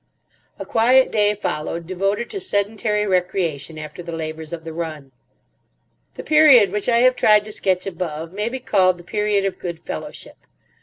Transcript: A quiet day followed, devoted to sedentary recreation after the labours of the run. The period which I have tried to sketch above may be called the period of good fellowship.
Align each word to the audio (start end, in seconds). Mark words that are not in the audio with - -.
A 0.57 0.65
quiet 0.65 1.11
day 1.11 1.35
followed, 1.35 1.85
devoted 1.85 2.27
to 2.31 2.39
sedentary 2.39 3.05
recreation 3.05 3.77
after 3.77 4.01
the 4.01 4.11
labours 4.11 4.51
of 4.51 4.63
the 4.63 4.73
run. 4.73 5.11
The 6.15 6.23
period 6.23 6.71
which 6.71 6.89
I 6.89 7.01
have 7.01 7.15
tried 7.15 7.45
to 7.45 7.51
sketch 7.51 7.85
above 7.85 8.33
may 8.33 8.49
be 8.49 8.57
called 8.59 8.97
the 8.97 9.03
period 9.03 9.45
of 9.45 9.59
good 9.59 9.77
fellowship. 9.77 10.37